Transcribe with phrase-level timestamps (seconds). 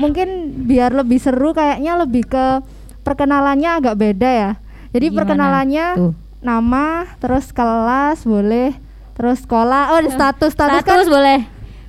[0.00, 0.28] Mungkin
[0.64, 2.64] biar lebih seru kayaknya lebih ke
[3.04, 4.50] perkenalannya agak beda ya.
[4.90, 6.12] Jadi Gimana perkenalannya tuh?
[6.40, 8.74] nama, terus kelas boleh,
[9.14, 9.94] terus sekolah.
[9.94, 11.40] Oh, status status, Status kan boleh.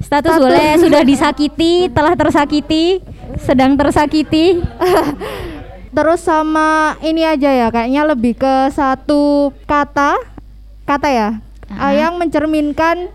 [0.01, 0.43] Status, Status.
[0.43, 2.99] boleh sudah disakiti, telah tersakiti,
[3.39, 4.59] sedang tersakiti.
[5.95, 10.19] terus sama ini aja ya, kayaknya lebih ke satu kata
[10.85, 11.29] kata ya.
[11.71, 13.07] Eh, yang mencerminkan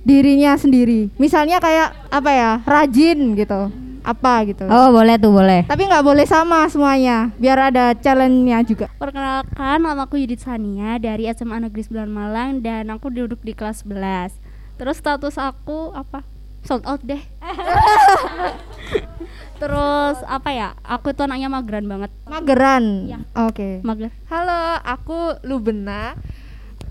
[0.00, 1.12] dirinya sendiri.
[1.20, 2.50] Misalnya kayak apa ya?
[2.64, 3.68] Rajin gitu.
[4.02, 4.64] Apa gitu.
[4.66, 5.66] Oh, boleh tuh, boleh.
[5.66, 8.86] Tapi nggak boleh sama semuanya, biar ada challenge-nya juga.
[8.98, 13.86] Perkenalkan, nama aku Yudit Sania dari SMA Negeri 9 Malang dan aku duduk di kelas
[13.86, 14.38] 11.
[14.78, 16.22] Terus status aku apa?
[16.62, 17.22] Sold out deh.
[19.62, 20.68] Terus apa ya?
[20.86, 22.10] Aku tuh anaknya mageran banget.
[22.30, 23.10] Mageran.
[23.10, 23.18] Iya.
[23.46, 23.82] Oke.
[23.82, 24.14] Mager.
[24.30, 26.14] Halo, aku Lubena.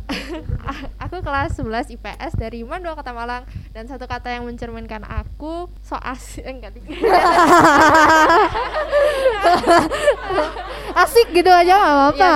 [1.03, 3.43] aku kelas 11 IPS dari Mandua Kota Malang
[3.75, 6.85] dan satu kata yang mencerminkan aku so asik enggak ding.
[10.97, 12.33] Asik gitu aja nggak apa-apa.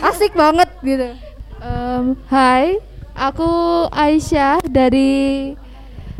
[0.00, 1.12] Asik banget gitu.
[1.60, 2.80] Em, hai,
[3.12, 3.50] aku
[3.92, 5.52] Aisyah dari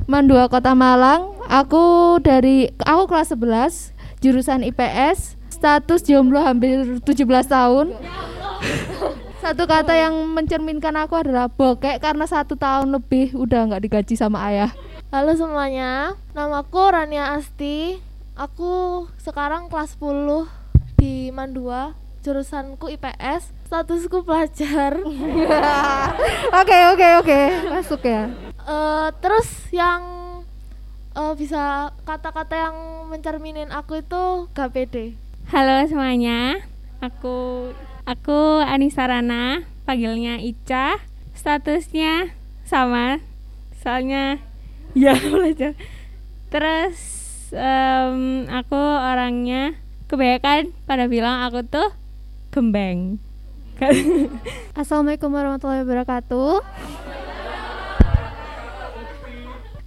[0.05, 1.33] Mandua Kota Malang.
[1.49, 5.41] Aku dari aku kelas 11 jurusan IPS.
[5.49, 7.97] Status jomblo hampir 17 tahun.
[9.45, 14.41] Satu kata yang mencerminkan aku adalah bokek karena satu tahun lebih udah nggak digaji sama
[14.49, 14.73] ayah.
[15.13, 18.01] Halo semuanya, namaku Rania Asti.
[18.41, 20.49] Aku sekarang kelas 10
[20.97, 21.93] di Mandua,
[22.25, 24.97] jurusanku IPS, statusku pelajar.
[26.65, 28.33] Oke oke oke masuk ya.
[28.65, 30.01] Eh, terus yang
[31.13, 32.77] eh, bisa kata-kata yang
[33.13, 35.21] mencerminin aku itu gak pede.
[35.53, 36.65] Halo semuanya,
[37.05, 37.69] aku
[38.05, 41.01] aku Anissa Rana, panggilnya Ica.
[41.35, 42.31] Statusnya
[42.63, 43.19] sama,
[43.83, 44.39] soalnya
[44.95, 45.75] ya belajar.
[46.49, 46.97] Terus
[47.51, 49.75] em, aku orangnya
[50.07, 51.91] kebanyakan pada bilang aku tuh
[52.55, 53.19] gembeng.
[54.79, 56.63] Assalamualaikum warahmatullahi wabarakatuh.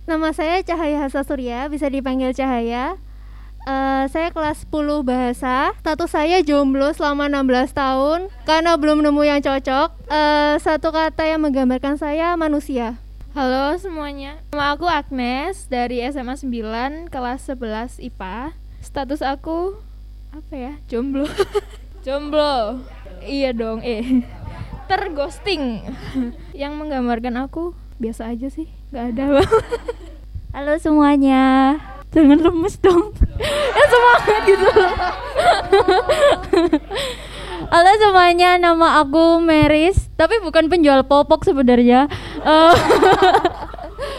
[0.07, 2.99] Nama saya Cahaya Hasa Surya, bisa dipanggil Cahaya.
[3.67, 5.75] Eh, saya kelas 10 bahasa.
[5.83, 10.07] Status saya jomblo selama 16 tahun karena belum nemu yang cocok.
[10.07, 12.95] Eh, satu kata yang menggambarkan saya manusia.
[13.35, 18.55] Halo semuanya, nama aku Agnes dari SMA 9 kelas 11 IPA.
[18.79, 19.75] Status aku
[20.31, 20.73] apa ya?
[20.87, 21.27] Jomblo.
[22.07, 22.79] Jomblo.
[23.19, 24.23] Iya dong, eh.
[24.87, 25.83] Terghosting.
[26.55, 29.51] Yang menggambarkan aku biasa aja sih, nggak ada bang.
[30.55, 31.75] Halo semuanya,
[32.11, 33.11] jangan lemes dong.
[33.77, 34.67] ya semangat gitu.
[37.67, 42.07] Halo semuanya, nama aku Meris, tapi bukan penjual popok sebenarnya.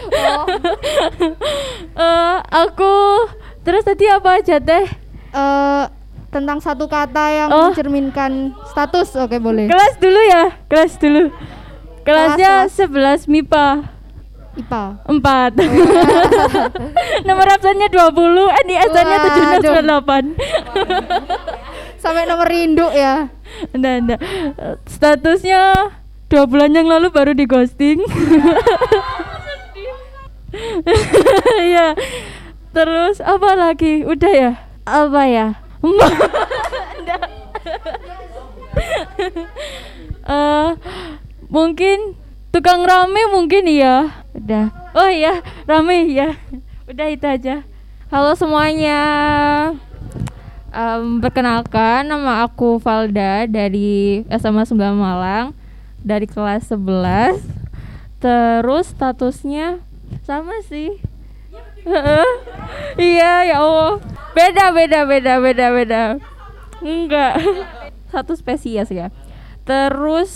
[0.09, 0.35] Eh,
[1.95, 2.93] eh, aku
[3.61, 4.85] terus tadi apa aja teh?
[5.31, 5.83] Eh
[6.29, 7.71] tentang satu kata yang Oh.
[7.71, 9.15] mencerminkan status.
[9.15, 9.69] Oke boleh.
[9.71, 11.31] Kelas dulu ya, kelas dulu.
[12.03, 13.67] Kelasnya Kelas, 11 MIPA
[14.59, 14.83] IPA.
[15.07, 15.55] 4
[17.27, 19.63] Nomor absennya 20 Eh di absennya Waduh.
[19.63, 20.35] 76
[21.99, 23.27] Sampai nomor induk ya.
[23.71, 24.19] Enggak, enggak
[24.87, 25.91] Statusnya
[26.29, 28.03] Dua bulan yang lalu baru di ghosting
[31.71, 31.95] Iya
[32.69, 34.05] Terus apa lagi?
[34.05, 34.51] Udah ya?
[34.85, 35.47] Apa ya?
[40.29, 40.69] Eh,
[41.49, 42.13] mungkin
[42.53, 46.33] tukang rame mungkin iya udah oh iya rame ya
[46.87, 47.67] udah itu aja
[48.09, 48.97] Halo semuanya.
[50.73, 55.53] Em, perkenalkan nama aku Valda dari SMA 9 Malang
[56.01, 57.37] dari kelas 11.
[58.17, 59.77] Terus statusnya
[60.25, 60.97] sama sih.
[62.97, 64.01] Iya ya Allah.
[64.33, 66.01] Beda beda beda beda beda.
[66.81, 67.45] Enggak.
[68.09, 69.13] Satu spesies ya.
[69.69, 70.33] Terus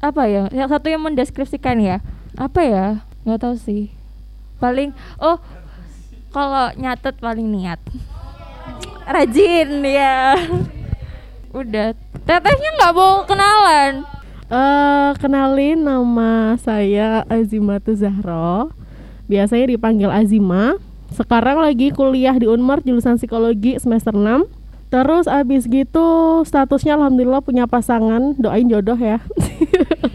[0.00, 0.48] apa ya?
[0.48, 2.00] Yang satu yang mendeskripsikan ya.
[2.40, 3.05] Apa ya?
[3.26, 3.90] Nggak tahu sih.
[4.62, 5.42] Paling oh
[6.30, 7.80] kalau nyatet paling niat
[9.06, 10.34] rajin ya
[11.54, 11.94] udah
[12.26, 14.04] tetehnya nggak mau kenalan
[14.46, 18.70] Eh, kenalin nama saya Azimatu Zahro.
[19.26, 20.78] Biasanya dipanggil Azima.
[21.10, 24.46] Sekarang lagi kuliah di Unmar jurusan psikologi semester 6.
[24.86, 29.18] Terus abis gitu statusnya alhamdulillah punya pasangan, doain jodoh ya.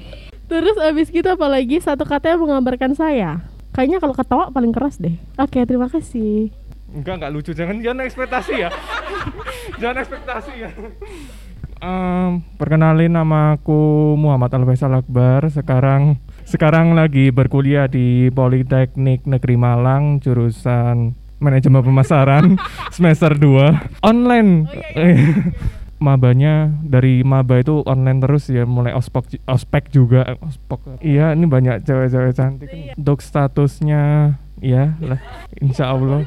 [0.52, 3.40] Terus abis gitu apalagi satu kata yang menggambarkan saya.
[3.72, 5.16] Kayaknya kalau ketawa paling keras deh.
[5.40, 6.52] Oke, terima kasih.
[6.92, 7.52] Enggak, enggak lucu.
[7.56, 8.70] Jangan jangan ekspektasi ya.
[9.80, 10.70] jangan ekspektasi ya.
[11.80, 15.48] Em, perkenalin nama aku Muhammad Al Faisal Akbar.
[15.48, 22.60] Sekarang sekarang lagi berkuliah di Politeknik Negeri Malang jurusan manajemen pemasaran
[22.96, 24.68] semester 2 online.
[26.02, 30.34] Mabanya dari maba itu online terus ya mulai ospek ospek juga.
[30.42, 35.22] Ospek iya ini banyak cewek-cewek cantik untuk statusnya ya lah
[35.62, 36.26] insya Allah.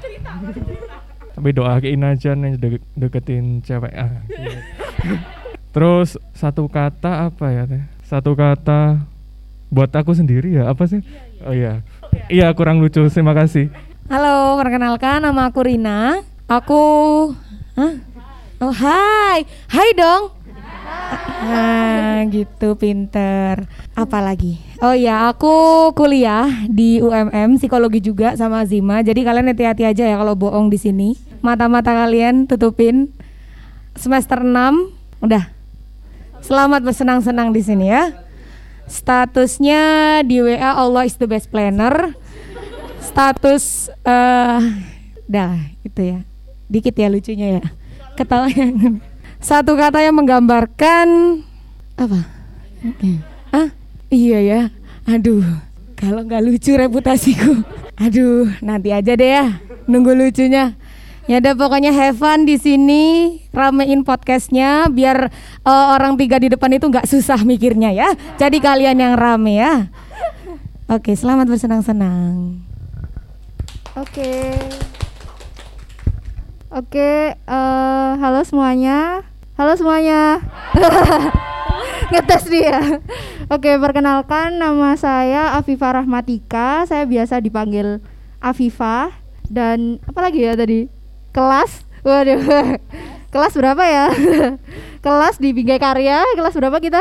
[1.35, 3.91] Tapi doain aja nih de- deketin cewek.
[3.99, 4.63] Ah, iya.
[5.75, 7.83] terus satu kata apa ya teh?
[8.07, 9.03] Satu kata
[9.75, 11.03] buat aku sendiri ya apa sih?
[11.43, 11.83] Oh iya.
[12.31, 13.75] Iya kurang lucu terima kasih.
[14.07, 16.23] Halo, perkenalkan nama aku Rina.
[16.47, 16.83] Aku
[17.75, 18.14] Hah?
[18.65, 19.45] Oh, hai.
[19.69, 20.33] Hai dong.
[21.45, 23.69] Nah, gitu pinter.
[23.93, 24.57] Apalagi?
[24.81, 29.05] Oh ya, aku kuliah di UMM psikologi juga sama Zima.
[29.05, 31.13] Jadi kalian hati-hati aja ya kalau bohong di sini.
[31.45, 33.13] Mata-mata kalian tutupin.
[34.01, 34.49] Semester 6
[35.21, 35.45] udah.
[36.41, 38.17] Selamat bersenang-senang di sini ya.
[38.89, 42.17] Statusnya di WA Allah is the best planner
[43.05, 44.61] status eh
[45.29, 46.19] dah itu ya
[46.73, 47.65] dikit ya lucunya ya
[48.15, 48.49] ketawa.
[49.45, 51.41] Satu kata yang menggambarkan
[52.01, 52.21] apa?
[53.53, 53.69] Ah
[54.09, 54.61] iya ya.
[55.05, 55.45] Aduh
[55.95, 57.61] kalau nggak lucu reputasiku.
[58.01, 59.61] Aduh nanti aja deh ya.
[59.85, 60.75] Nunggu lucunya.
[61.25, 63.05] Ya udah pokoknya have fun di sini.
[63.53, 65.33] Ramein podcastnya biar
[65.65, 68.09] eh, orang tiga di depan itu nggak susah mikirnya ya.
[68.37, 69.89] Jadi kalian yang rame ya.
[70.89, 72.61] Oke selamat bersenang-senang.
[73.97, 74.53] Oke.
[76.75, 79.23] Oke, eh, halo semuanya.
[79.55, 80.43] Halo semuanya.
[82.11, 82.99] Ngetes dia.
[83.47, 86.83] Oke, perkenalkan nama saya Afifah Rahmatika.
[86.91, 88.03] Saya biasa dipanggil
[88.43, 89.15] Afifah
[89.47, 90.91] dan apa lagi ya tadi?
[91.31, 91.87] Kelas.
[92.03, 92.43] Waduh.
[93.39, 94.11] Kelas berapa ya?
[95.07, 96.27] kelas di Bingkai Karya.
[96.35, 96.99] Kelas berapa kita?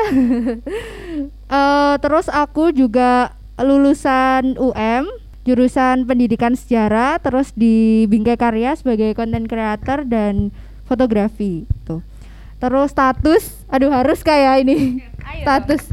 [1.49, 9.47] Eh, terus aku juga lulusan UM jurusan pendidikan sejarah terus di Bingkai Karya sebagai content
[9.47, 10.55] creator dan
[10.87, 11.99] fotografi tuh
[12.63, 15.03] terus status aduh harus kayak ini.
[15.43, 15.91] Status.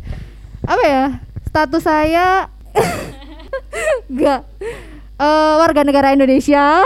[0.63, 1.05] Apa ya?
[1.51, 2.47] Status saya
[4.11, 4.47] enggak
[5.21, 6.81] Eh, warga negara Indonesia.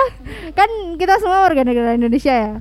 [0.59, 2.55] Kan kita semua warga negara Indonesia ya.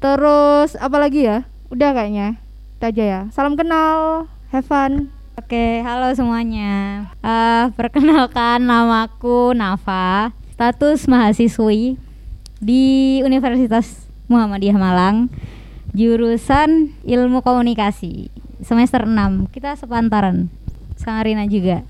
[0.00, 1.44] Terus apa lagi ya?
[1.68, 2.40] Udah kayaknya.
[2.80, 3.20] Itu aja ya.
[3.28, 4.24] Salam kenal.
[4.48, 7.08] Have fun Oke, halo semuanya.
[7.24, 11.96] Eh, perkenalkan namaku Nafa, status mahasiswi
[12.60, 12.84] di
[13.24, 15.32] Universitas Muhammadiyah Malang,
[15.96, 18.28] jurusan Ilmu Komunikasi,
[18.60, 19.48] semester 6.
[19.48, 20.52] Kita sepantaran,
[21.00, 21.88] sama Rina juga.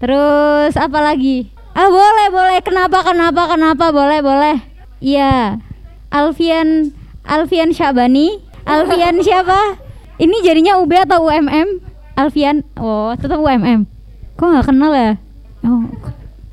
[0.00, 1.52] Terus apa lagi?
[1.76, 2.58] Ah, boleh, boleh.
[2.64, 3.92] Kenapa, kenapa, kenapa?
[3.92, 4.56] Boleh, boleh.
[5.04, 5.60] Iya.
[6.08, 6.96] Alfian
[7.28, 8.40] Alfian Syabani.
[8.64, 9.76] Alfian siapa?
[10.16, 11.87] Ini jadinya UB atau UMM?
[12.18, 13.86] Alfian, oh tetap UMM.
[14.34, 15.22] Kok nggak kenal ya?
[15.62, 15.86] Oh,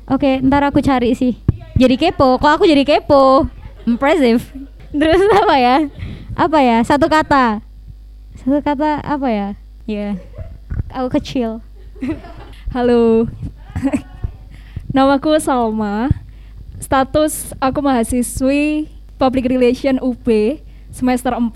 [0.06, 1.42] oke, ntar aku cari sih.
[1.74, 3.50] Jadi kepo, kok aku jadi kepo?
[3.82, 4.46] Impressive.
[4.94, 5.76] Terus apa ya?
[6.38, 6.78] Apa ya?
[6.86, 7.66] Satu kata.
[8.38, 9.48] Satu kata apa ya?
[9.90, 10.14] Ya,
[10.94, 11.58] aku kecil.
[12.74, 13.26] Halo.
[14.94, 16.14] Namaku Salma.
[16.78, 18.86] Status aku mahasiswi
[19.18, 20.62] Public Relation UB
[20.94, 21.50] semester 4.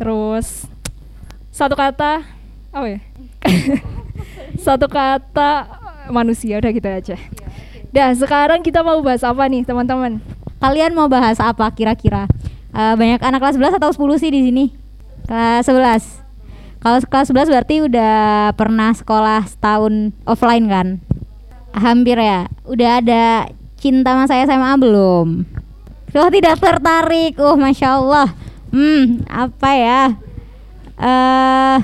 [0.00, 0.64] Terus
[1.52, 2.35] satu kata
[2.76, 3.00] apa ya?
[4.64, 5.64] satu kata
[6.12, 7.16] manusia udah gitu aja.
[7.88, 10.20] Dah, sekarang kita mau bahas apa nih, teman-teman?
[10.60, 12.28] Kalian mau bahas apa kira-kira?
[12.76, 14.64] Eh, banyak anak kelas 11 atau 10 sih di sini?
[15.24, 16.20] Kelas 11.
[16.84, 18.16] Kalau kelas 11 berarti udah
[18.52, 20.88] pernah sekolah setahun offline kan?
[21.72, 22.52] Hampir ya.
[22.68, 23.48] Udah ada
[23.80, 25.48] cinta sama saya SMA belum?
[26.12, 28.28] Kalau tidak tertarik, uh masya Allah.
[28.68, 30.02] Hmm, apa ya?
[31.00, 31.78] Eh,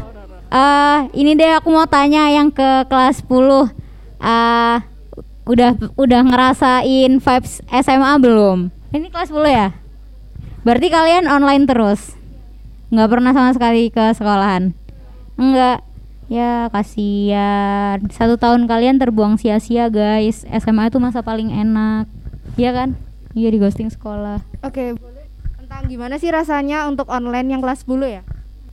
[0.52, 3.72] eh, ini deh aku mau tanya yang ke kelas 10
[4.22, 4.78] eh
[5.42, 8.70] udah udah ngerasain vibes SMA belum?
[8.94, 9.68] Ini kelas 10 ya?
[10.62, 12.14] Berarti kalian online terus?
[12.94, 14.76] Nggak pernah sama sekali ke sekolahan?
[15.34, 15.82] Enggak.
[16.30, 17.98] Ya kasihan.
[18.08, 20.46] Satu tahun kalian terbuang sia-sia guys.
[20.46, 22.06] SMA itu masa paling enak.
[22.54, 22.88] Iya kan?
[23.34, 24.44] Iya di ghosting sekolah.
[24.62, 25.26] Oke, boleh
[25.58, 28.22] tentang gimana sih rasanya untuk online yang kelas 10 ya?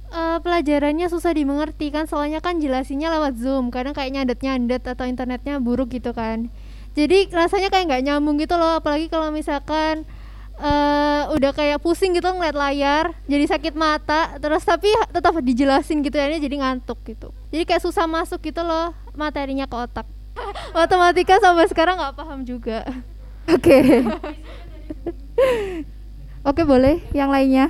[0.09, 5.61] Eh, pelajarannya susah dimengerti kan soalnya kan jelasinnya lewat zoom kadang kayak nyandet-nyandet atau internetnya
[5.61, 6.49] buruk gitu kan.
[6.97, 10.09] Jadi rasanya kayak nggak nyambung gitu loh apalagi kalau misalkan
[10.59, 16.17] eh udah kayak pusing gitu ngeliat layar jadi sakit mata terus tapi tetap dijelasin gitu
[16.17, 17.29] ya jadi ngantuk gitu.
[17.53, 20.09] Jadi kayak susah masuk gitu loh materinya ke otak.
[20.75, 22.81] Matematika sampai sekarang nggak paham juga.
[23.55, 23.77] Oke.
[26.41, 26.97] Oke, boleh.
[27.13, 27.65] Yang lainnya.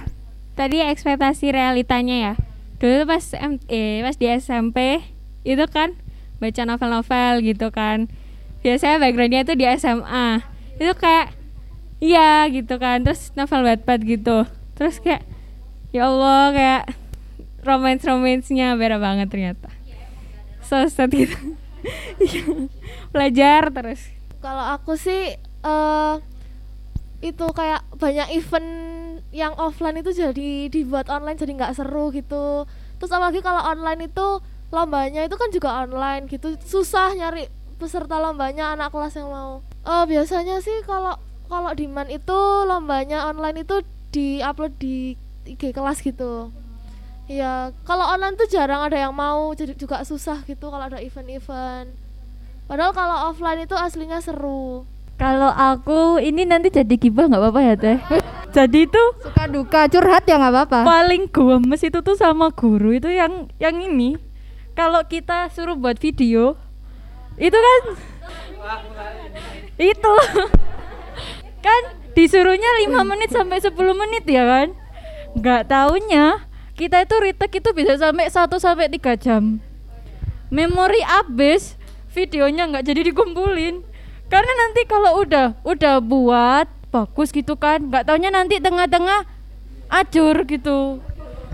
[0.59, 2.33] Tadi ekspektasi realitanya ya.
[2.83, 4.99] Dulu pas M- eh, pas di SMP
[5.47, 5.95] itu kan
[6.43, 8.11] baca novel-novel gitu kan.
[8.59, 10.43] Biasanya backgroundnya itu di SMA.
[10.75, 11.39] Itu kayak
[11.99, 14.47] iya gitu kan terus novel Wattpad gitu
[14.79, 15.23] terus kayak
[15.91, 16.83] ya Allah kayak
[17.67, 19.67] romance romansnya beda banget ternyata
[20.63, 21.35] so sad gitu
[23.13, 24.01] belajar terus
[24.39, 26.13] Kalau aku sih eh
[27.19, 28.71] itu kayak banyak event
[29.33, 32.67] yang offline itu jadi dibuat online jadi nggak seru gitu.
[32.99, 34.27] Terus apalagi kalau online itu
[34.69, 36.55] lombanya itu kan juga online gitu.
[36.61, 37.49] Susah nyari
[37.79, 39.63] peserta lombanya anak kelas yang mau.
[39.87, 41.15] Eh biasanya sih kalau
[41.49, 43.81] kalau demand itu lombanya online itu
[44.13, 45.17] di-upload di
[45.49, 46.53] IG kelas gitu.
[47.29, 51.93] Iya, kalau online tuh jarang ada yang mau, jadi juga susah gitu kalau ada event-event.
[52.65, 54.85] Padahal kalau offline itu aslinya seru.
[55.19, 57.97] Kalau aku ini nanti jadi gibah nggak apa-apa ya teh?
[58.49, 60.79] Jadi itu Suka duka curhat ya nggak apa-apa.
[60.81, 64.17] paling gemes itu tuh sama guru itu yang yang ini.
[64.73, 66.57] Kalau kita suruh buat video
[67.37, 67.81] itu kan
[69.93, 70.15] itu.
[71.59, 71.81] Kan
[72.15, 74.67] disuruhnya 5 menit sampai 10 menit ya kan?
[75.35, 79.59] Nggak taunya kita itu retake itu bisa sampai 1 sampai 3 jam.
[80.49, 81.75] Memori habis
[82.15, 83.83] videonya nggak jadi dikumpulin
[84.29, 87.89] karena nanti kalau udah udah buat bagus gitu kan.
[87.89, 89.25] Nggak taunya nanti tengah-tengah
[89.89, 91.01] acur gitu.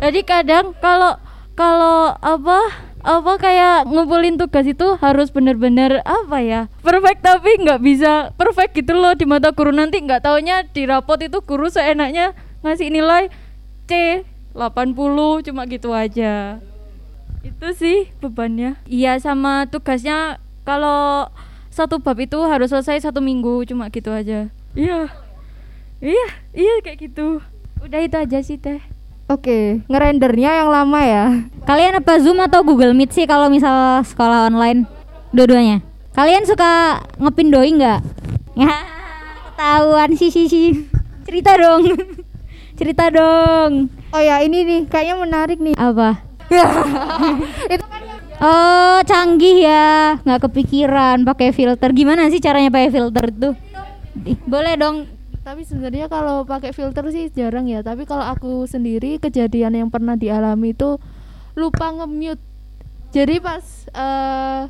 [0.04, 1.16] Jadi kadang kalau
[1.56, 2.60] kalau apa
[3.06, 7.24] apa kayak ngumpulin tugas itu harus bener-bener apa ya perfect.
[7.24, 9.72] Tapi nggak bisa perfect gitu loh di mata guru.
[9.72, 13.32] Nanti nggak taunya di rapot itu guru seenaknya ngasih nilai
[13.88, 16.60] C 80 cuma gitu aja.
[17.46, 18.82] Itu sih bebannya.
[18.90, 20.44] Iya sama tugasnya.
[20.66, 21.30] Kalau
[21.76, 24.48] satu bab itu harus selesai satu minggu cuma gitu aja
[24.80, 25.12] iya
[26.00, 27.44] iya iya kayak gitu
[27.84, 28.80] udah itu aja sih teh
[29.26, 31.26] Oke, ngerendernya yang lama ya.
[31.66, 34.86] Kalian apa Zoom atau Google Meet sih kalau misal sekolah online?
[35.34, 35.82] Dua-duanya.
[36.14, 38.02] Kalian suka ngepin doi nggak?
[38.62, 38.86] Ya,
[39.50, 40.86] ketahuan sih sih sih.
[41.26, 41.90] Cerita dong.
[42.80, 43.90] Cerita dong.
[44.14, 45.74] Oh ya, ini nih kayaknya menarik nih.
[45.74, 46.22] Apa?
[47.74, 48.02] Itu kan
[48.44, 50.20] Oh, canggih ya.
[50.22, 51.90] nggak kepikiran pakai filter.
[51.96, 53.54] Gimana sih caranya pakai filter tuh?
[54.44, 55.08] Boleh dong.
[55.46, 57.80] Tapi sebenarnya kalau pakai filter sih jarang ya.
[57.80, 61.00] Tapi kalau aku sendiri kejadian yang pernah dialami itu
[61.56, 62.44] lupa nge-mute.
[63.16, 63.64] Jadi pas
[63.96, 64.62] eh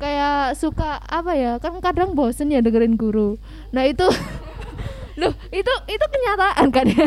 [0.00, 1.52] kayak suka apa ya?
[1.60, 3.36] Kan kadang bosen ya dengerin guru.
[3.76, 4.08] Nah, itu
[5.20, 7.06] Loh, itu itu kenyataan kan ya.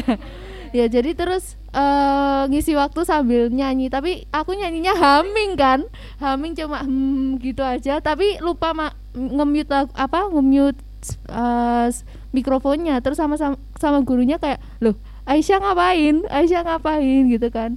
[0.72, 3.92] ya jadi terus eh ngisi waktu sambil nyanyi.
[3.92, 5.84] Tapi aku nyanyinya humming kan.
[6.20, 8.00] Humming cuma hmm gitu aja.
[8.00, 8.72] Tapi lupa
[9.16, 12.04] nge-mute apa nge-mute s-
[12.36, 13.00] mikrofonnya.
[13.04, 14.96] Terus sama, sama sama gurunya kayak loh
[15.28, 16.24] Aisyah ngapain?
[16.32, 17.28] Aisyah ngapain?
[17.28, 17.76] gitu kan.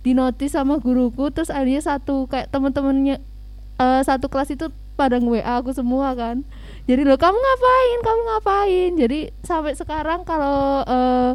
[0.00, 1.28] Dinotis sama guruku.
[1.28, 3.20] Terus akhirnya satu kayak temen-temennya
[3.76, 6.40] eh, satu kelas itu pada nge WA aku semua kan.
[6.88, 7.98] Jadi lo kamu ngapain?
[8.00, 8.90] Kamu ngapain?
[8.96, 11.32] Jadi sampai sekarang kalau eh,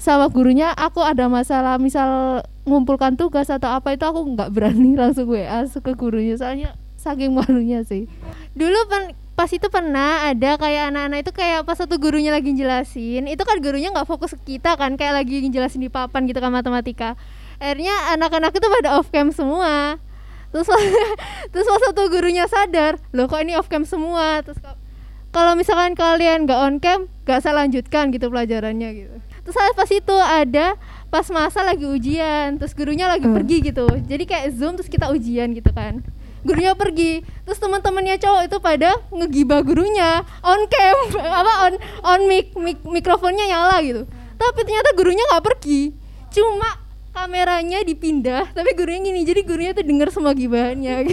[0.00, 5.28] sama gurunya aku ada masalah misal ngumpulkan tugas atau apa itu aku nggak berani langsung
[5.28, 8.08] WA ke gurunya soalnya saking malunya sih.
[8.56, 13.24] Dulu pen- pas itu pernah ada kayak anak-anak itu kayak pas satu gurunya lagi jelasin
[13.28, 16.48] itu kan gurunya nggak fokus ke kita kan kayak lagi jelasin di papan gitu kan
[16.48, 17.20] matematika.
[17.60, 20.00] Akhirnya anak-anak itu pada off cam semua.
[20.48, 20.64] Terus
[21.52, 24.40] terus pas satu gurunya sadar loh kok ini off cam semua?
[24.40, 24.80] Terus ka-
[25.28, 29.16] kalau misalkan kalian nggak on cam nggak saya lanjutkan gitu pelajarannya gitu
[29.50, 30.66] terus saya pas itu ada
[31.10, 33.82] pas masa lagi ujian terus gurunya lagi pergi gitu.
[34.06, 36.06] Jadi kayak zoom terus kita ujian gitu kan.
[36.46, 40.22] Gurunya pergi terus teman-temannya cowok itu pada ngegibah gurunya.
[40.46, 40.98] On cam
[41.42, 41.74] apa on
[42.06, 44.06] on mic, mic mikrofonnya nyala gitu.
[44.38, 45.98] Tapi ternyata gurunya nggak pergi.
[46.30, 46.78] Cuma
[47.10, 49.26] kameranya dipindah tapi gurunya gini.
[49.26, 51.10] Jadi gurunya tuh dengar semua gibahannya.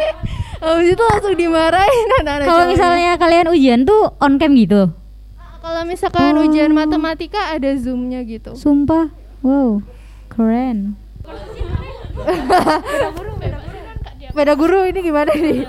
[0.62, 4.94] Habis itu langsung dimarahin anak-anak Kalau misalnya kalian ujian tuh on cam gitu.
[5.60, 9.12] Kalau misalkan ujian matematika ada zoomnya gitu Sumpah.
[9.40, 9.84] Wow.
[10.32, 10.96] Keren.
[14.36, 15.64] Beda guru ini gimana nih?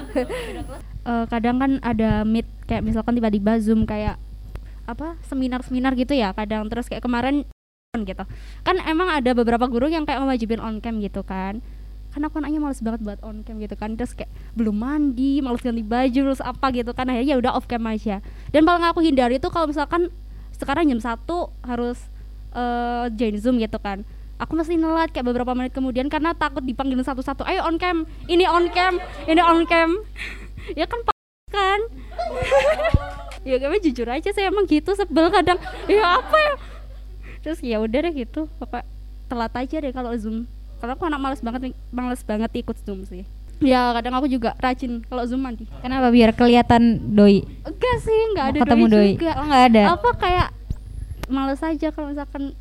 [1.01, 4.21] Eh, kadang kan ada meet kayak misalkan tiba-tiba zoom kayak
[4.85, 7.47] apa seminar-seminar gitu ya kadang terus kayak kemarin
[7.97, 8.23] gitu
[8.61, 11.59] kan emang ada beberapa guru yang kayak mewajibin on cam gitu kan
[12.11, 13.95] karena aku anaknya males banget buat on cam gitu kan.
[13.95, 17.07] Terus kayak belum mandi males ganti baju terus apa gitu kan.
[17.07, 18.19] Akhirnya ya udah off cam aja.
[18.51, 20.11] Dan paling aku hindari itu kalau misalkan
[20.55, 21.97] sekarang jam satu harus
[22.51, 24.03] eh, join zoom gitu kan.
[24.41, 27.47] Aku masih nelat kayak beberapa menit kemudian karena takut dipanggilin satu-satu.
[27.47, 29.95] Ayo on cam ini on cam ini on cam.
[30.77, 31.01] Ya kan
[31.49, 31.79] kan?
[33.41, 35.57] Ya kami jujur aja saya emang gitu sebel kadang.
[35.89, 36.53] Ya apa ya?
[37.41, 38.85] Terus ya udah deh gitu pokok
[39.25, 40.45] telat aja deh kalau zoom
[40.81, 43.23] kalau aku anak males banget males banget ikut zoom sih
[43.61, 45.69] Ya kadang aku juga rajin kalau zoom mandi.
[45.85, 47.45] Kenapa biar kelihatan doi?
[47.61, 49.09] Enggak sih, enggak ada ketemu doi.
[49.13, 49.31] juga.
[49.37, 49.83] Oh, nggak ada.
[49.93, 50.47] Apa kayak
[51.29, 52.57] males aja kalau misalkan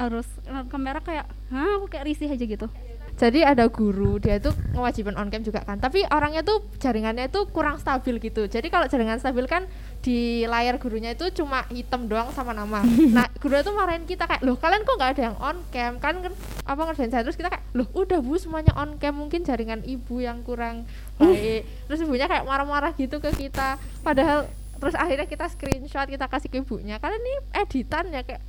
[0.00, 2.72] harus eh, kamera kayak, hah aku kayak risih aja gitu.
[3.20, 5.76] Jadi ada guru, dia itu ngewajibin on cam juga kan.
[5.76, 8.48] Tapi orangnya tuh jaringannya itu kurang stabil gitu.
[8.48, 9.68] Jadi kalau jaringan stabil kan
[10.00, 12.80] di layar gurunya itu cuma hitam doang sama nama.
[13.16, 16.24] nah, guru itu marahin kita kayak, "Loh, kalian kok nggak ada yang on cam?" Kan
[16.24, 16.32] kan
[16.64, 20.24] apa ngerjain saya terus kita kayak, "Loh, udah Bu semuanya on cam, mungkin jaringan ibu
[20.24, 20.88] yang kurang
[21.20, 23.76] baik." terus ibunya kayak marah-marah gitu ke kita.
[24.00, 24.48] Padahal
[24.80, 26.96] terus akhirnya kita screenshot, kita kasih ke ibunya.
[26.96, 28.40] Kalian ini editan ya kayak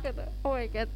[0.00, 0.24] gitu.
[0.40, 0.88] Oh my god.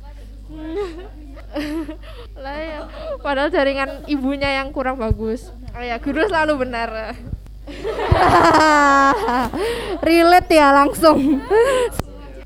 [2.45, 2.81] lah ya
[3.25, 7.17] padahal jaringan ibunya yang kurang bagus oh ya guru selalu benar
[10.07, 11.41] relate ya langsung.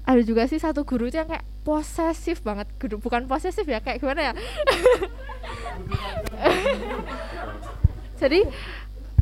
[0.09, 2.71] Ada juga sih satu guru itu yang kayak posesif banget.
[2.81, 4.35] Guru bukan posesif ya kayak gimana ya?
[8.21, 8.41] Jadi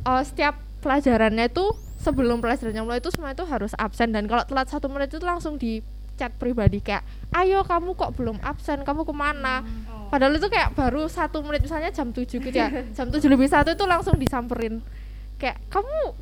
[0.06, 4.14] oh, setiap pelajarannya itu sebelum pelajarannya mulai itu semua itu harus absen.
[4.14, 5.82] Dan kalau telat satu menit itu langsung di
[6.16, 7.04] chat pribadi kayak
[7.36, 8.86] ayo kamu kok belum absen?
[8.86, 9.66] Kamu ke mana?
[10.06, 12.70] Padahal itu kayak baru satu menit misalnya jam 7 gitu ya.
[12.96, 14.80] Jam 7 lebih satu itu langsung disamperin
[15.36, 16.16] kayak kamu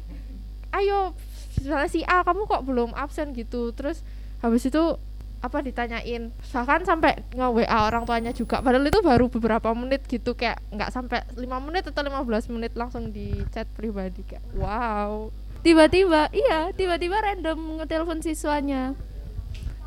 [0.74, 1.14] ayo
[1.58, 3.70] misalnya si A kamu kok belum absen gitu?
[3.72, 4.02] Terus
[4.42, 4.98] habis itu
[5.44, 6.32] apa ditanyain.
[6.32, 8.64] Bahkan sampai nge WA orang tuanya juga.
[8.64, 13.12] Padahal itu baru beberapa menit gitu kayak nggak sampai lima menit atau 15 menit langsung
[13.12, 15.28] di chat pribadi kayak wow.
[15.60, 18.96] Tiba-tiba iya tiba-tiba random ngetelepon siswanya.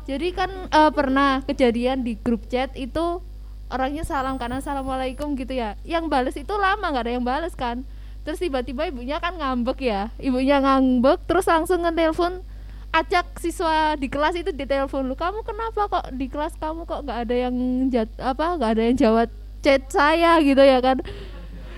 [0.06, 3.20] Jadi kan eh, pernah kejadian di grup chat itu
[3.68, 5.74] orangnya salam karena assalamualaikum gitu ya.
[5.82, 7.82] Yang bales itu lama nggak ada yang bales kan
[8.28, 10.12] terus tiba-tiba ibunya kan ngambek ya.
[10.20, 12.44] Ibunya ngambek terus langsung ngetelepon
[12.92, 17.24] acak siswa di kelas itu ditelepon lu kamu kenapa kok di kelas kamu kok nggak
[17.24, 17.56] ada yang
[17.88, 19.28] jat, apa nggak ada yang jawab
[19.64, 20.36] chat saya?
[20.44, 21.00] Gitu ya kan.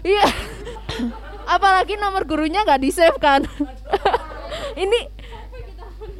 [0.02, 0.26] Iya.
[1.54, 3.46] Apalagi nomor gurunya nggak di save kan.
[4.82, 4.98] Ini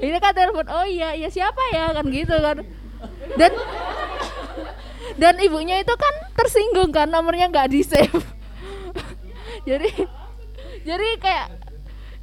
[0.00, 1.90] ini kan telepon oh iya iya siapa ya?
[1.90, 2.62] Kan gitu kan.
[3.34, 3.52] Dan
[5.18, 8.24] dan ibunya itu kan tersinggung kan nomornya nggak di save
[9.68, 9.90] jadi
[10.86, 11.46] jadi kayak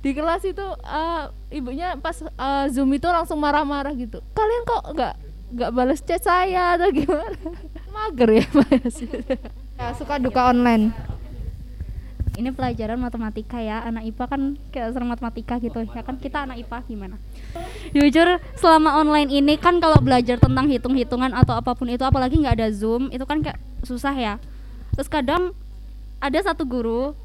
[0.01, 1.23] di kelas itu eh,
[1.57, 4.21] ibunya pas eh, zoom itu langsung marah-marah gitu.
[4.33, 5.13] Kalian kok nggak
[5.47, 7.37] nggak balas chat saya atau gimana?
[7.95, 8.95] Mager ya Mas.
[9.77, 10.91] Ya, suka duka online.
[12.37, 15.81] Ini pelajaran matematika ya, anak IPA kan kayak sering matematika gitu.
[15.89, 17.15] Ya kan kita anak IPA gimana?
[17.97, 22.61] Jujur selama online ini kan kalau belajar tentang hitung-hitungan atau apa pun itu apalagi nggak
[22.61, 24.37] ada zoom itu kan kayak susah ya.
[24.93, 25.57] Terus kadang
[26.21, 27.17] ada satu guru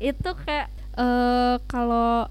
[0.00, 2.28] itu kayak eh kalau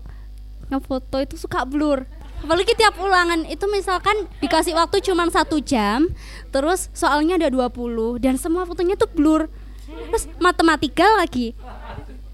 [0.70, 2.06] ngefoto itu suka blur.
[2.42, 3.46] Apalagi tiap ulangan.
[3.50, 6.10] Itu misalkan dikasih waktu cuma satu jam
[6.54, 9.50] terus soalnya ada 20 dan semua fotonya tuh blur.
[9.86, 11.54] Terus matematika lagi.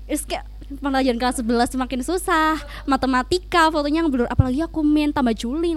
[0.08, 0.46] Terus kayak
[0.80, 2.56] pelajaran kelas 11 semakin susah
[2.88, 5.76] matematika fotonya blur apalagi aku main tambah julin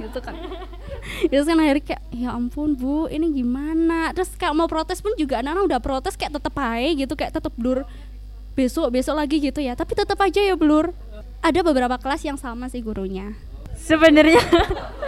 [0.00, 0.34] gitu kan.
[1.30, 4.10] Terus kan akhirnya kayak ya ampun bu ini gimana?
[4.10, 7.52] Terus kayak mau protes pun juga anak-anak udah protes kayak tetep aja gitu kayak tetep
[7.54, 7.86] blur
[8.52, 9.72] besok besok lagi gitu ya.
[9.76, 10.92] Tapi tetap aja ya blur.
[11.42, 13.34] Ada beberapa kelas yang sama sih gurunya.
[13.74, 14.42] Sebenarnya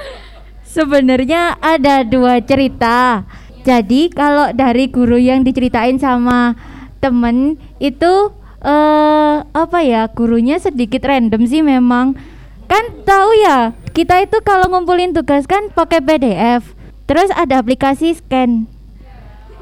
[0.75, 3.23] sebenarnya ada dua cerita.
[3.65, 6.53] Jadi kalau dari guru yang diceritain sama
[7.01, 8.33] temen itu
[8.65, 12.19] eh apa ya gurunya sedikit random sih memang.
[12.67, 16.75] Kan tahu ya kita itu kalau ngumpulin tugas kan pakai PDF
[17.07, 18.67] terus ada aplikasi scan.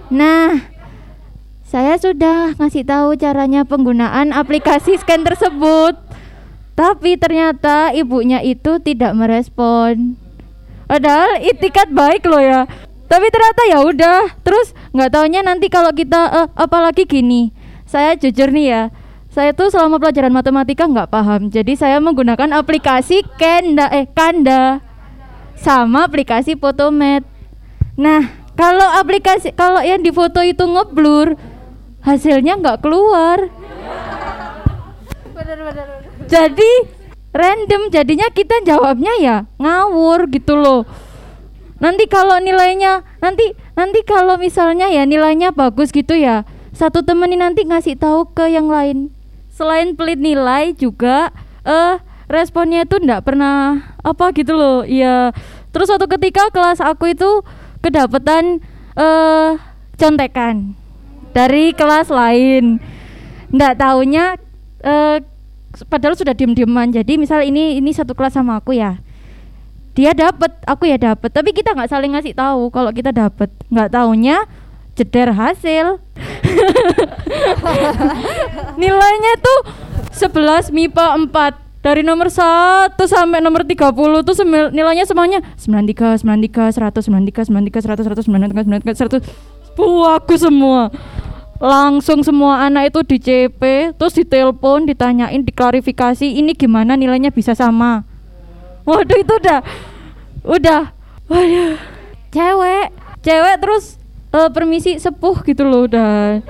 [0.09, 0.72] Nah
[1.73, 5.97] saya sudah ngasih tahu caranya penggunaan aplikasi scan tersebut
[6.77, 10.21] tapi ternyata ibunya itu tidak merespon.
[10.85, 12.69] Padahal itikat baik loh ya.
[13.09, 14.21] Tapi ternyata ya udah.
[14.45, 17.53] Terus nggak taunya nanti kalau kita eh, apalagi gini.
[17.89, 18.83] Saya jujur nih ya.
[19.33, 21.49] Saya tuh selama pelajaran matematika nggak paham.
[21.49, 24.81] Jadi saya menggunakan aplikasi Kanda eh Kanda
[25.57, 27.25] sama aplikasi Photomat.
[27.97, 31.52] Nah, kalau aplikasi kalau yang di foto itu ngeblur,
[32.03, 33.49] hasilnya nggak keluar.
[36.27, 36.73] Jadi
[37.33, 40.85] random jadinya kita jawabnya ya ngawur gitu loh.
[41.83, 46.47] Nanti kalau nilainya nanti nanti kalau misalnya ya nilainya bagus gitu ya.
[46.73, 49.11] Satu temen ini nanti ngasih tahu ke yang lain.
[49.53, 51.31] Selain pelit nilai juga
[51.67, 54.83] eh responnya itu ndak pernah apa gitu loh.
[54.87, 55.35] Iya.
[55.75, 57.43] Terus suatu ketika kelas aku itu
[57.83, 58.63] kedapetan
[58.97, 59.51] eh
[59.99, 60.82] contekan
[61.33, 62.81] dari kelas lain.
[63.53, 64.37] Nggak taunya
[64.85, 65.19] eh
[65.89, 66.93] padahal sudah diem-dieman.
[66.93, 69.01] Jadi misal ini ini satu kelas sama aku ya
[69.93, 73.93] dia dapat aku ya dapat tapi kita nggak saling ngasih tahu kalau kita dapat nggak
[73.93, 74.49] taunya
[74.97, 76.01] jeder hasil.
[78.81, 79.59] Nilainya tuh
[80.13, 83.91] 11 MIPA 4 dari nomor 1 sampai nomor 30
[84.23, 84.35] tuh
[84.71, 89.27] nilainya semuanya 93 93 100 93 93 100 100 93 93 100
[89.77, 90.91] puaku semua.
[91.63, 98.03] Langsung semua anak itu di CP terus ditelepon ditanyain diklarifikasi ini gimana nilainya bisa sama.
[98.83, 99.63] Waduh itu udah
[100.43, 100.91] udah
[101.31, 101.79] waduh.
[102.35, 102.91] Cewek
[103.23, 103.95] cewek terus
[104.35, 106.43] eh, permisi sepuh gitu loh udah.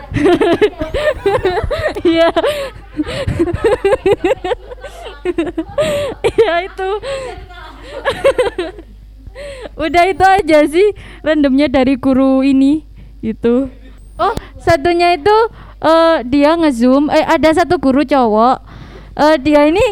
[2.02, 2.28] Iya.
[6.22, 6.88] Iya itu.
[9.80, 10.92] Udah itu aja sih
[11.24, 12.84] randomnya dari guru ini
[13.22, 13.70] itu
[14.18, 15.36] oh satunya itu
[15.80, 18.58] eh, dia ngezoom eh ada satu guru cowok.
[19.12, 19.84] Eh, dia ini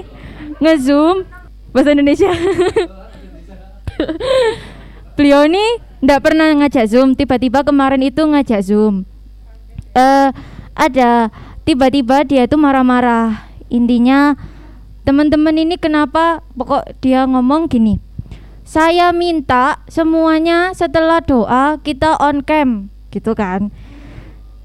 [0.59, 1.25] ngezoom
[1.71, 2.29] bahasa Indonesia.
[5.17, 5.63] Beliau ini
[6.01, 9.05] ndak pernah ngajak zoom tiba-tiba kemarin itu ngajak zoom.
[9.95, 10.29] Eh
[10.75, 11.29] ada
[11.63, 13.47] tiba-tiba dia itu marah-marah.
[13.71, 14.35] Intinya
[15.05, 17.99] teman-teman ini kenapa pokok dia ngomong gini
[18.63, 23.69] saya minta semuanya setelah doa kita on cam gitu kan.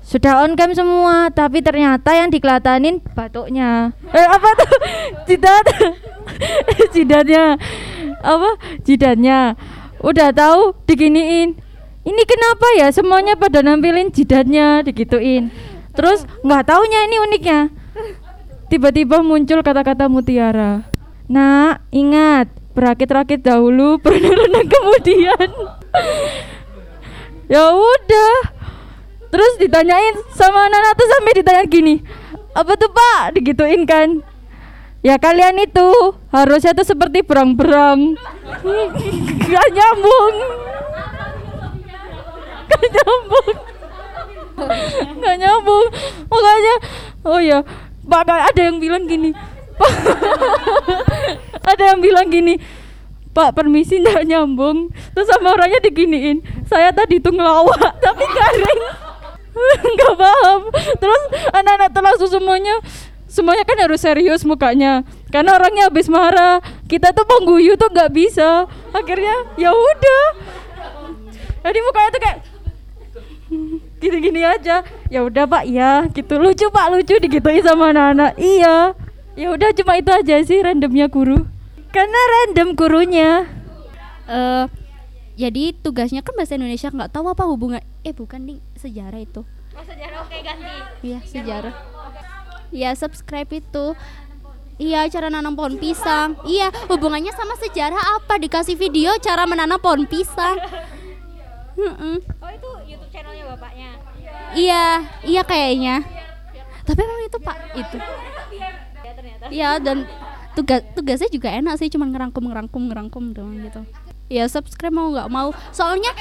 [0.05, 3.89] Sudah on cam semua tapi ternyata yang dikelatanin batuknya.
[4.13, 4.73] Eh apa tuh?
[5.27, 5.65] Jidat.
[6.93, 7.57] Jidatnya.
[8.21, 8.49] Apa?
[8.85, 9.57] Jidatnya.
[10.05, 11.57] Udah tahu diginiin.
[12.05, 14.85] Ini kenapa ya semuanya pada nampilin jidatnya?
[14.85, 15.49] Digituin.
[15.97, 17.61] Terus nggak taunya ini uniknya.
[18.69, 20.85] Tiba-tiba muncul kata-kata mutiara.
[21.25, 25.49] Nah ingat berakit-rakit dahulu berenang kemudian
[27.51, 28.35] ya udah.
[29.29, 31.95] Terus ditanyain sama anak-anak tuh sampai ditanya gini
[32.55, 33.35] apa tuh pak?
[33.35, 34.23] Digituin kan.
[35.03, 38.17] Ya kalian itu harusnya tuh seperti berang-berang
[39.53, 40.35] gak nyambung.
[42.65, 43.53] Gak nyambung.
[45.21, 45.87] Gak nyambung.
[46.31, 46.75] Makanya
[47.27, 47.59] oh ya
[48.07, 49.35] pak ada yang bilang gini.
[51.67, 52.55] Ada yang bilang gini
[53.35, 54.87] Pak permisi nggak nyambung.
[55.11, 58.81] Terus sama orangnya diginiin saya tadi itu ngelawak tapi garing
[59.95, 60.59] nggak paham.
[60.99, 61.21] Terus
[61.55, 62.75] anak-anak tuh langsung semuanya
[63.31, 65.03] semuanya kan harus serius mukanya.
[65.31, 66.59] Karena orangnya habis marah.
[66.87, 68.67] Kita tuh pengguyu tuh nggak bisa.
[68.91, 70.25] Akhirnya ya udah.
[71.65, 72.39] Jadi mukanya tuh kayak
[74.03, 74.83] gini-gini aja.
[75.07, 76.35] Ya udah pak ya gitu.
[76.35, 78.35] Lucu pak lucu digituin sama anak-anak.
[78.35, 78.95] Iya.
[79.35, 81.43] Ya udah cuma itu aja sih randomnya guru.
[81.91, 83.47] Karena random gurunya.
[84.27, 84.84] Eh
[85.35, 89.43] jadi tugasnya kan bahasa Indonesia nggak tahu apa hubungan eh bukan nih sejarah itu.
[89.75, 90.23] Oh sejarah.
[90.23, 90.75] Oke ganti.
[91.03, 91.75] iya sejarah.
[92.71, 93.95] iya subscribe itu.
[94.75, 96.39] Iya cara nanam pohon pisang.
[96.47, 98.39] Iya hubungannya sama sejarah apa?
[98.39, 100.55] Dikasih video cara menanam pohon pisang.
[101.75, 102.23] Mm-mm.
[102.39, 103.91] Oh itu YouTube channelnya bapaknya.
[104.55, 105.99] iya iya kayaknya.
[106.87, 107.97] Tapi emang itu pak itu.
[109.51, 110.07] Iya dan
[110.55, 113.83] tugas tugasnya juga enak sih cuma ngerangkum ngerangkum ngerangkum doang gitu
[114.31, 115.53] ya subscribe mau nggak mau.
[115.75, 116.11] Soalnya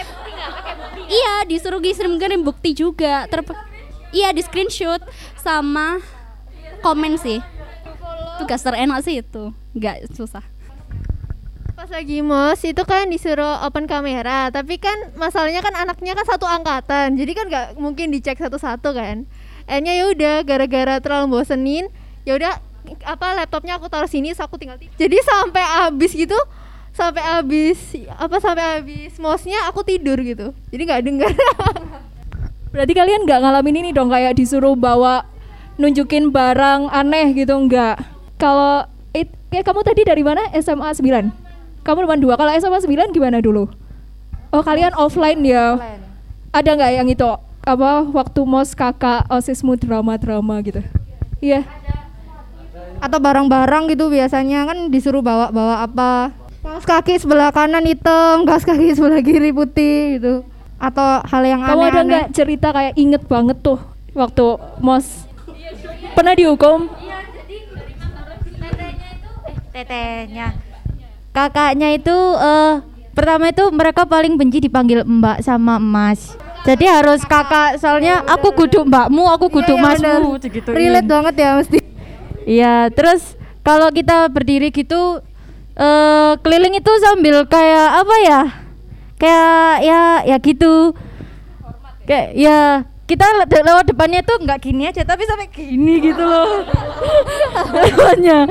[1.08, 3.28] iya disuruh kirim bukti juga.
[3.28, 3.40] Ter
[4.14, 5.00] iya di screenshot
[5.40, 6.00] sama
[6.84, 7.40] komen sih.
[8.40, 9.54] Tugas terenak sih itu.
[9.74, 10.44] Nggak susah.
[11.74, 16.46] Pas lagi mos itu kan disuruh open kamera, tapi kan masalahnya kan anaknya kan satu
[16.46, 19.26] angkatan, jadi kan nggak mungkin dicek satu-satu kan.
[19.66, 21.90] Akhirnya ya udah gara-gara terlalu bosenin,
[22.22, 22.62] ya udah
[23.02, 24.94] apa laptopnya aku taruh sini, so aku tinggal tidur.
[24.94, 26.38] Jadi sampai habis gitu,
[26.94, 27.78] sampai habis
[28.14, 31.32] apa sampai habis mosnya aku tidur gitu, jadi nggak dengar.
[32.74, 35.26] Berarti kalian nggak ngalamin ini dong kayak disuruh bawa
[35.74, 37.98] nunjukin barang aneh gitu enggak?
[38.38, 40.46] Kalau it- kayak kamu tadi dari mana?
[40.54, 41.30] SMA 9.
[41.82, 42.34] Kamu depan dua.
[42.38, 43.66] Kalau SMA 9 gimana dulu?
[44.54, 45.78] Oh, kalian offline ya.
[46.54, 47.26] Ada nggak yang itu
[47.64, 50.78] apa waktu mos kakak osismu drama-drama gitu?
[51.42, 51.66] Iya.
[53.02, 56.32] atau barang-barang gitu biasanya kan disuruh bawa-bawa apa
[56.64, 60.34] kaos kaki sebelah kanan hitam kaos kaki sebelah kiri putih gitu.
[60.80, 62.04] Atau hal yang Kamu ada aneh-aneh.
[62.08, 63.78] nggak cerita kayak inget banget tuh
[64.12, 64.46] waktu
[64.80, 65.28] mos?
[66.14, 66.88] Pernah dihukum?
[69.74, 70.54] tetenya
[71.34, 72.78] kakaknya itu eh
[73.10, 78.86] pertama itu mereka paling benci dipanggil mbak sama emas jadi harus kakak soalnya aku guduk
[78.86, 80.38] mbakmu aku guduk Iya, iya, masmu
[80.70, 81.78] relate banget ya mesti.
[82.46, 83.34] Iya terus
[83.66, 85.18] kalau kita berdiri gitu
[85.74, 88.40] eh keliling itu sambil kayak apa ya?
[89.18, 90.94] Kayak ya ya gitu.
[92.04, 92.58] Kayak ya
[93.04, 96.64] kita le- lewat depannya tuh nggak gini aja tapi sampai gini gitu loh.
[97.76, 98.48] Lewatnya.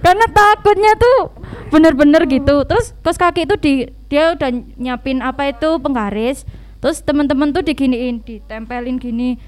[0.00, 1.32] Karena takutnya tuh
[1.72, 2.66] bener-bener gitu.
[2.68, 3.72] Terus kos kaki itu di
[4.12, 6.44] dia udah nyiapin apa itu penggaris.
[6.84, 9.40] Terus teman-teman tuh diginiin ditempelin gini.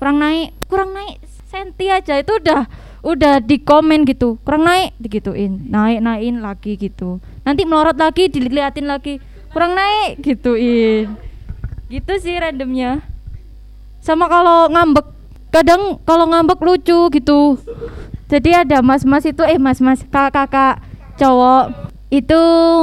[0.00, 2.68] Kurang naik kurang naik senti aja itu udah
[3.04, 5.68] udah di komen gitu kurang naik digituin.
[5.68, 7.18] Naik naikin lagi gitu.
[7.42, 9.20] Nanti melorot lagi dilihatin lagi
[9.52, 11.16] kurang naik gituin.
[11.88, 13.04] Gitu sih randomnya.
[14.02, 15.06] Sama kalau ngambek
[15.54, 17.56] kadang kalau ngambek lucu gitu.
[18.26, 20.82] Jadi ada mas-mas itu eh mas-mas kakak-kakak
[21.16, 21.70] cowok
[22.10, 22.40] itu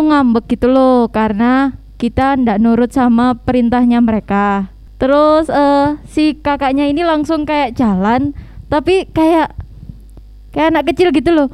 [0.08, 4.72] ngambek gitu loh karena kita ndak nurut sama perintahnya mereka.
[5.00, 8.32] Terus eh si kakaknya ini langsung kayak jalan
[8.72, 9.52] tapi kayak
[10.54, 11.50] kayak anak kecil gitu loh.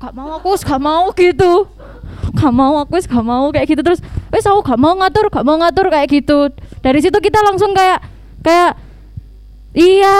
[0.00, 1.68] Gak mau aku gak mau gitu.
[2.38, 4.00] Gak mau aku gak mau kayak gitu terus.
[4.32, 6.48] Wes aku gak mau ngatur gak mau ngatur kayak gitu.
[6.80, 8.00] Dari situ kita langsung kayak
[8.40, 8.80] kayak
[9.76, 10.16] iya.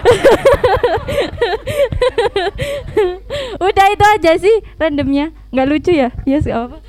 [3.64, 5.32] Udah itu aja sih randomnya.
[5.54, 6.10] Nggak lucu ya?
[6.26, 6.76] Ya yes, apa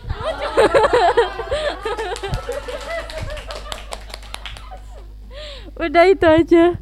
[5.82, 6.77] udah itu aja.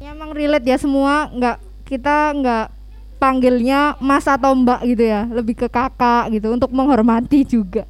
[0.00, 1.28] Ya, emang relate ya semua.
[1.34, 2.77] Nggak kita nggak
[3.18, 7.84] panggilnya mas atau mbak gitu ya lebih ke kakak gitu untuk menghormati juga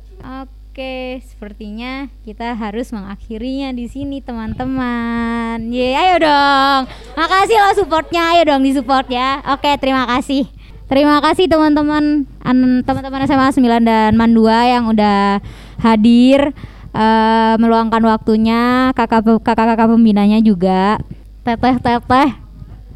[0.78, 5.58] Oke, sepertinya kita harus mengakhirinya di sini teman-teman.
[5.74, 6.86] Ye, ayo dong.
[7.18, 9.42] Makasih lo supportnya, ayo dong disupport ya.
[9.50, 10.46] Oke, terima kasih.
[10.86, 15.42] Terima kasih teman-teman an- teman-teman SMA 9 dan Man 2 yang udah
[15.82, 16.54] hadir
[16.94, 21.02] eh, meluangkan waktunya, kakak kakak-kakak pembinanya juga.
[21.42, 22.47] Teteh-teteh.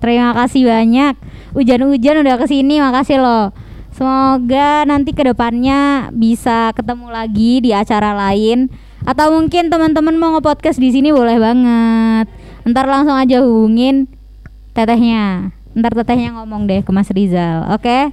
[0.03, 1.15] Terima kasih banyak.
[1.55, 3.55] Hujan-hujan udah ke sini, makasih loh.
[3.95, 8.67] Semoga nanti ke depannya bisa ketemu lagi di acara lain
[9.07, 12.27] atau mungkin teman-teman mau nge-podcast di sini boleh banget.
[12.67, 14.11] Ntar langsung aja hubungin
[14.75, 15.55] tetehnya.
[15.79, 18.11] Ntar tetehnya ngomong deh ke Mas Rizal, oke?